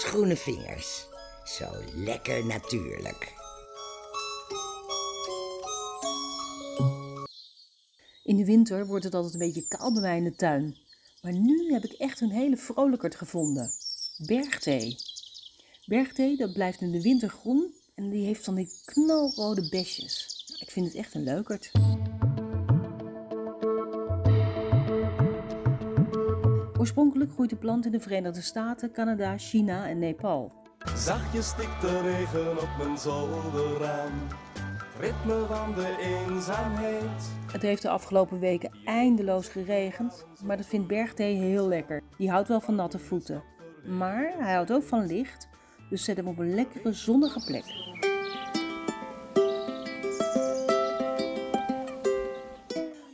Liefes 0.00 0.14
groene 0.14 0.36
vingers. 0.36 1.06
Zo 1.44 1.68
lekker 1.94 2.46
natuurlijk. 2.46 3.34
In 8.24 8.36
de 8.36 8.44
winter 8.44 8.86
wordt 8.86 9.04
het 9.04 9.14
altijd 9.14 9.32
een 9.32 9.38
beetje 9.40 9.66
koud 9.68 9.92
bij 9.92 10.02
mij 10.02 10.16
in 10.16 10.24
de 10.24 10.34
tuin. 10.34 10.76
Maar 11.22 11.32
nu 11.32 11.72
heb 11.72 11.84
ik 11.84 11.92
echt 11.92 12.20
een 12.20 12.30
hele 12.30 12.56
vrolijkert 12.56 13.14
gevonden. 13.14 13.70
Bergthee. 14.26 14.96
Bergthee 15.86 16.36
dat 16.36 16.52
blijft 16.52 16.80
in 16.80 16.90
de 16.90 17.02
winter 17.02 17.28
groen 17.28 17.74
en 17.94 18.10
die 18.10 18.26
heeft 18.26 18.44
van 18.44 18.54
die 18.54 18.70
knalrode 18.84 19.68
besjes. 19.68 20.44
Ik 20.60 20.70
vind 20.70 20.86
het 20.86 20.94
echt 20.94 21.14
een 21.14 21.24
leukert. 21.24 21.70
Oorspronkelijk 26.80 27.32
groeit 27.32 27.50
de 27.50 27.56
plant 27.56 27.86
in 27.86 27.92
de 27.92 28.00
Verenigde 28.00 28.40
Staten, 28.40 28.92
Canada, 28.92 29.38
China 29.38 29.88
en 29.88 29.98
Nepal. 29.98 30.52
Zachtjes 30.96 31.48
stikt 31.48 31.80
de 31.80 32.00
regen 32.00 32.50
op 32.50 32.68
mijn 32.78 32.98
zolderraam. 32.98 34.12
Ritme 35.00 35.46
van 35.46 35.74
de 35.74 35.96
eenzaamheid. 36.28 37.30
Het 37.52 37.62
heeft 37.62 37.82
de 37.82 37.88
afgelopen 37.88 38.38
weken 38.38 38.70
eindeloos 38.84 39.48
geregend, 39.48 40.26
maar 40.44 40.56
dat 40.56 40.66
vindt 40.66 40.88
bergthee 40.88 41.34
heel 41.34 41.68
lekker. 41.68 42.02
Die 42.16 42.30
houdt 42.30 42.48
wel 42.48 42.60
van 42.60 42.74
natte 42.74 42.98
voeten. 42.98 43.42
Maar 43.84 44.32
hij 44.38 44.54
houdt 44.54 44.72
ook 44.72 44.82
van 44.82 45.06
licht, 45.06 45.48
dus 45.90 46.04
zet 46.04 46.16
hem 46.16 46.28
op 46.28 46.38
een 46.38 46.54
lekkere 46.54 46.92
zonnige 46.92 47.44
plek. 47.44 47.64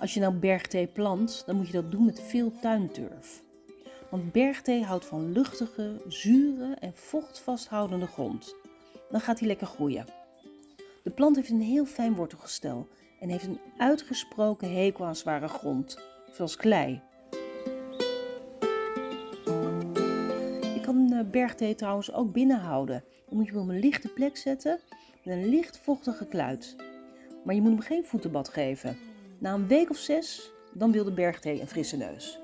Als 0.00 0.14
je 0.14 0.20
nou 0.20 0.34
bergthee 0.34 0.86
plant, 0.86 1.42
dan 1.46 1.56
moet 1.56 1.66
je 1.66 1.72
dat 1.72 1.90
doen 1.90 2.04
met 2.04 2.20
veel 2.20 2.52
tuinturf. 2.60 3.42
Want 4.14 4.32
bergthee 4.32 4.84
houdt 4.84 5.04
van 5.04 5.32
luchtige, 5.32 6.02
zure 6.08 6.74
en 6.74 6.92
vochtvasthoudende 6.94 8.06
grond. 8.06 8.54
Dan 9.10 9.20
gaat 9.20 9.38
hij 9.38 9.48
lekker 9.48 9.66
groeien. 9.66 10.04
De 11.02 11.10
plant 11.10 11.36
heeft 11.36 11.50
een 11.50 11.60
heel 11.60 11.84
fijn 11.84 12.14
wortelgestel 12.14 12.88
en 13.20 13.28
heeft 13.28 13.46
een 13.46 13.60
uitgesproken 13.76 14.74
hekel 14.74 15.04
aan 15.04 15.16
zware 15.16 15.48
grond, 15.48 15.98
zoals 16.32 16.56
klei. 16.56 17.00
Je 20.74 20.80
kan 20.82 21.12
eh, 21.12 21.30
bergthee 21.30 21.74
trouwens 21.74 22.12
ook 22.12 22.32
binnen 22.32 22.58
houden. 22.58 23.04
Dan 23.28 23.36
moet 23.36 23.46
je 23.46 23.52
hem 23.52 23.62
op 23.62 23.68
een 23.68 23.80
lichte 23.80 24.08
plek 24.08 24.36
zetten 24.36 24.80
met 25.24 25.36
een 25.36 25.48
licht 25.48 25.78
vochtige 25.78 26.26
kluit. 26.26 26.76
Maar 27.44 27.54
je 27.54 27.60
moet 27.60 27.72
hem 27.72 27.80
geen 27.80 28.04
voetenbad 28.04 28.48
geven. 28.48 28.96
Na 29.38 29.54
een 29.54 29.66
week 29.66 29.90
of 29.90 29.96
zes, 29.96 30.50
dan 30.72 30.92
wil 30.92 31.04
de 31.04 31.12
bergthee 31.12 31.60
een 31.60 31.68
frisse 31.68 31.96
neus. 31.96 32.42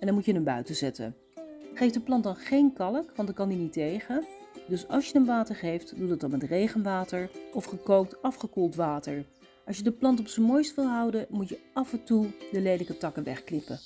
En 0.00 0.06
dan 0.06 0.14
moet 0.14 0.24
je 0.24 0.32
hem 0.32 0.44
buiten 0.44 0.74
zetten. 0.74 1.16
Geef 1.74 1.92
de 1.92 2.00
plant 2.00 2.24
dan 2.24 2.36
geen 2.36 2.72
kalk, 2.72 3.12
want 3.16 3.28
dan 3.28 3.34
kan 3.34 3.48
hij 3.48 3.58
niet 3.58 3.72
tegen. 3.72 4.26
Dus 4.68 4.88
als 4.88 5.06
je 5.06 5.12
hem 5.12 5.26
water 5.26 5.54
geeft, 5.54 5.96
doe 5.96 6.08
dat 6.08 6.20
dan 6.20 6.30
met 6.30 6.42
regenwater 6.42 7.30
of 7.52 7.64
gekookt 7.64 8.22
afgekoeld 8.22 8.74
water. 8.74 9.24
Als 9.66 9.76
je 9.76 9.82
de 9.82 9.92
plant 9.92 10.20
op 10.20 10.28
zijn 10.28 10.46
mooist 10.46 10.74
wil 10.74 10.86
houden, 10.86 11.26
moet 11.28 11.48
je 11.48 11.58
af 11.74 11.92
en 11.92 12.04
toe 12.04 12.26
de 12.52 12.60
lelijke 12.60 12.98
takken 12.98 13.24
wegklippen. 13.24 13.80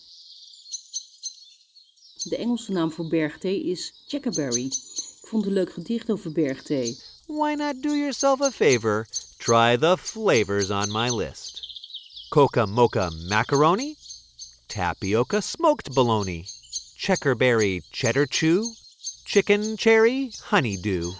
De 2.22 2.36
Engelse 2.36 2.72
naam 2.72 2.90
voor 2.90 3.08
bergthee 3.08 3.64
is 3.64 4.04
checkerberry. 4.06 4.64
Ik 4.64 5.28
vond 5.28 5.46
een 5.46 5.52
leuk 5.52 5.72
gedicht 5.72 6.10
over 6.10 6.32
bergthee. 6.32 6.98
Why 7.26 7.54
not 7.56 7.82
do 7.82 7.94
yourself 7.94 8.40
a 8.40 8.50
favor? 8.50 9.06
Try 9.36 9.76
the 9.76 9.96
flavors 9.98 10.70
on 10.70 10.92
my 10.92 11.10
list. 11.10 11.62
Coca 12.28 12.66
mocha 12.66 13.10
macaroni, 13.28 13.96
tapioca 14.75 15.41
smoked 15.41 15.94
bologna, 15.94 16.42
checkerberry 16.97 17.80
cheddar 17.92 18.27
chew, 18.27 18.64
chicken 19.25 19.77
cherry 19.77 20.33
honeydew. 20.50 21.12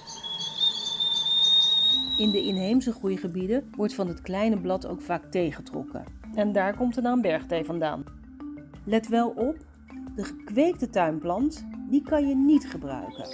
In 2.19 2.31
de 2.31 2.43
inheemse 2.43 2.93
groeigebieden 2.93 3.71
wordt 3.77 3.95
van 3.95 4.09
het 4.09 4.23
kleine 4.23 4.61
blad 4.61 4.87
ook 4.87 5.03
vaak 5.03 5.31
thee 5.31 5.53
getrokken. 5.53 6.05
En 6.35 6.53
daar 6.53 6.77
komt 6.77 6.95
de 6.95 7.01
naam 7.01 7.21
bergthee 7.21 7.65
vandaan. 7.65 8.05
Let 8.85 9.09
wel 9.09 9.29
op, 9.29 9.57
de 10.17 10.25
gekweekte 10.25 10.91
tuinplant, 10.91 11.65
die 11.91 12.03
kan 12.03 12.29
je 12.29 12.37
niet 12.37 12.67
gebruiken. 12.71 13.29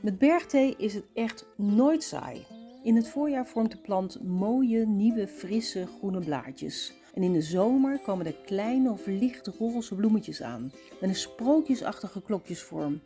Met 0.00 0.18
bergthee 0.18 0.74
is 0.76 0.94
het 0.94 1.04
echt 1.14 1.46
nooit 1.56 2.02
saai. 2.02 2.53
In 2.84 2.96
het 2.96 3.08
voorjaar 3.08 3.46
vormt 3.46 3.70
de 3.70 3.76
plant 3.76 4.22
mooie, 4.22 4.86
nieuwe, 4.86 5.28
frisse 5.28 5.86
groene 5.98 6.18
blaadjes. 6.18 6.94
En 7.14 7.22
in 7.22 7.32
de 7.32 7.42
zomer 7.42 7.98
komen 7.98 8.26
er 8.26 8.36
kleine 8.44 8.90
of 8.90 9.06
licht 9.06 9.46
roze 9.46 9.94
bloemetjes 9.94 10.42
aan, 10.42 10.72
met 11.00 11.10
een 11.10 11.14
sprookjesachtige 11.14 12.22
klokjesvorm. 12.22 13.00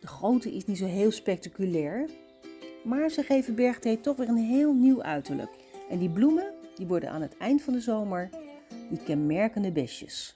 De 0.00 0.06
grootte 0.06 0.54
is 0.54 0.66
niet 0.66 0.78
zo 0.78 0.86
heel 0.86 1.10
spectaculair, 1.10 2.08
maar 2.84 3.10
ze 3.10 3.22
geven 3.22 3.54
bergthee 3.54 4.00
toch 4.00 4.16
weer 4.16 4.28
een 4.28 4.36
heel 4.36 4.72
nieuw 4.72 5.02
uiterlijk. 5.02 5.50
En 5.90 5.98
die 5.98 6.10
bloemen 6.10 6.52
die 6.74 6.86
worden 6.86 7.10
aan 7.10 7.22
het 7.22 7.36
eind 7.36 7.62
van 7.62 7.72
de 7.72 7.80
zomer 7.80 8.30
die 8.88 9.02
kenmerkende 9.04 9.72
besjes. 9.72 10.34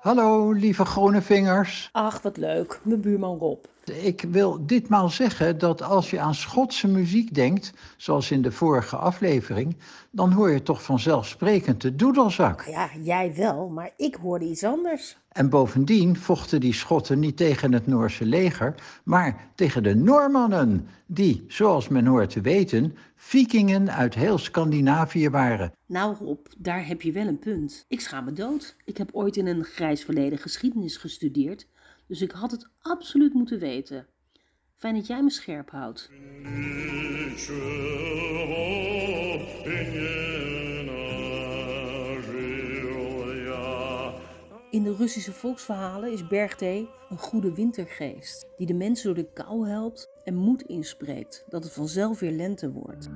Hallo, 0.00 0.52
lieve 0.52 0.84
groene 0.84 1.22
vingers. 1.22 1.88
Ach, 1.92 2.22
wat 2.22 2.36
leuk, 2.36 2.80
mijn 2.84 3.00
buurman 3.00 3.38
Rob. 3.38 3.64
Ik 3.84 4.24
wil 4.30 4.66
ditmaal 4.66 5.08
zeggen 5.08 5.58
dat 5.58 5.82
als 5.82 6.10
je 6.10 6.20
aan 6.20 6.34
Schotse 6.34 6.88
muziek 6.88 7.34
denkt, 7.34 7.72
zoals 7.96 8.30
in 8.30 8.42
de 8.42 8.52
vorige 8.52 8.96
aflevering, 8.96 9.76
dan 10.10 10.32
hoor 10.32 10.50
je 10.50 10.62
toch 10.62 10.82
vanzelfsprekend 10.82 11.80
de 11.80 11.96
doedelzak. 11.96 12.64
Ja, 12.64 12.90
jij 13.02 13.34
wel, 13.34 13.68
maar 13.68 13.90
ik 13.96 14.14
hoorde 14.14 14.44
iets 14.44 14.64
anders. 14.64 15.16
En 15.28 15.48
bovendien 15.48 16.16
vochten 16.16 16.60
die 16.60 16.72
Schotten 16.72 17.18
niet 17.18 17.36
tegen 17.36 17.72
het 17.72 17.86
Noorse 17.86 18.24
leger, 18.24 18.74
maar 19.04 19.50
tegen 19.54 19.82
de 19.82 19.94
Noormannen, 19.94 20.88
die, 21.06 21.44
zoals 21.48 21.88
men 21.88 22.06
hoort 22.06 22.30
te 22.30 22.40
weten, 22.40 22.96
vikingen 23.14 23.92
uit 23.92 24.14
heel 24.14 24.38
Scandinavië 24.38 25.30
waren. 25.30 25.72
Nou 25.86 26.16
Rob, 26.16 26.46
daar 26.58 26.86
heb 26.86 27.02
je 27.02 27.12
wel 27.12 27.26
een 27.26 27.38
punt. 27.38 27.84
Ik 27.88 28.00
schaam 28.00 28.24
me 28.24 28.32
dood. 28.32 28.76
Ik 28.84 28.96
heb 28.96 29.08
ooit 29.12 29.36
in 29.36 29.46
een 29.46 29.64
grijs 29.64 30.04
verleden 30.04 30.38
geschiedenis 30.38 30.96
gestudeerd, 30.96 31.66
dus 32.12 32.22
ik 32.22 32.30
had 32.30 32.50
het 32.50 32.68
absoluut 32.80 33.34
moeten 33.34 33.58
weten. 33.58 34.06
Fijn 34.76 34.94
dat 34.94 35.06
jij 35.06 35.22
me 35.22 35.30
scherp 35.30 35.70
houdt. 35.70 36.10
In 44.70 44.82
de 44.82 44.94
Russische 44.96 45.32
volksverhalen 45.32 46.12
is 46.12 46.26
bergthee 46.26 46.88
een 47.08 47.18
goede 47.18 47.54
wintergeest, 47.54 48.46
die 48.56 48.66
de 48.66 48.74
mensen 48.74 49.14
door 49.14 49.24
de 49.24 49.32
kou 49.32 49.68
helpt 49.68 50.08
en 50.24 50.34
moed 50.34 50.62
inspreekt 50.62 51.44
dat 51.48 51.64
het 51.64 51.72
vanzelf 51.72 52.20
weer 52.20 52.32
lente 52.32 52.72
wordt. 52.72 53.08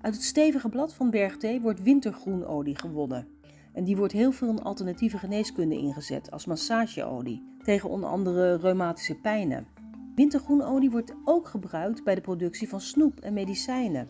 Uit 0.00 0.14
het 0.14 0.24
stevige 0.24 0.68
blad 0.68 0.94
van 0.94 1.10
bergthee 1.10 1.60
wordt 1.60 1.82
wintergroenolie 1.82 2.78
gewonnen. 2.78 3.35
En 3.76 3.84
die 3.84 3.96
wordt 3.96 4.12
heel 4.12 4.32
veel 4.32 4.48
in 4.48 4.62
alternatieve 4.62 5.18
geneeskunde 5.18 5.76
ingezet 5.76 6.30
als 6.30 6.46
massageolie 6.46 7.56
tegen 7.64 7.88
onder 7.88 8.08
andere 8.08 8.56
reumatische 8.56 9.14
pijnen. 9.14 9.66
Wintergroenolie 10.14 10.90
wordt 10.90 11.12
ook 11.24 11.48
gebruikt 11.48 12.04
bij 12.04 12.14
de 12.14 12.20
productie 12.20 12.68
van 12.68 12.80
snoep 12.80 13.20
en 13.20 13.32
medicijnen. 13.32 14.08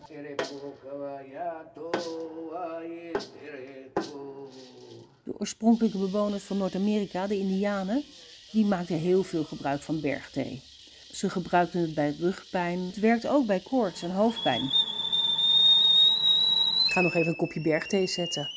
De 5.23 5.37
oorspronkelijke 5.37 5.97
bewoners 5.97 6.43
van 6.43 6.57
Noord-Amerika, 6.57 7.27
de 7.27 7.37
Indianen, 7.37 8.03
die 8.51 8.65
maakten 8.65 8.97
heel 8.97 9.23
veel 9.23 9.43
gebruik 9.43 9.81
van 9.81 10.01
bergthee. 10.01 10.61
Ze 11.11 11.29
gebruikten 11.29 11.81
het 11.81 11.93
bij 11.93 12.15
rugpijn. 12.19 12.79
Het 12.79 12.99
werkt 12.99 13.27
ook 13.27 13.45
bij 13.45 13.59
koorts 13.59 14.03
en 14.03 14.11
hoofdpijn. 14.11 14.63
Ik 16.85 16.93
ga 16.93 17.01
nog 17.01 17.15
even 17.15 17.27
een 17.27 17.35
kopje 17.35 17.61
bergthee 17.61 18.07
zetten. 18.07 18.56